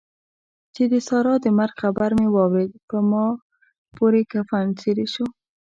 چې 0.73 0.83
د 0.91 0.93
سارا 1.07 1.35
د 1.43 1.45
مرګ 1.59 1.75
خبر 1.83 2.09
مې 2.17 2.27
واورېد؛ 2.35 2.73
په 2.89 2.97
ما 3.09 3.25
پورې 3.97 4.21
کفن 4.31 4.67
څيرې 4.79 5.07
شو. 5.13 5.25